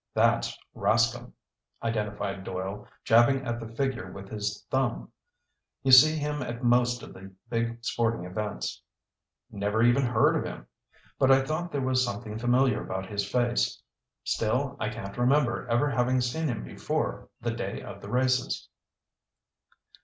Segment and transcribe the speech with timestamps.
[0.15, 1.31] "That's Rascomb,"
[1.83, 5.11] identified Doyle, jabbing at the figure with his thumb.
[5.83, 8.81] "You see him at most of the big sporting events."
[9.51, 10.65] "Never even heard of him.
[11.19, 13.79] But I thought there was something familiar about his face!
[14.23, 18.69] Still, I can't remember ever having seen him before the day of the races."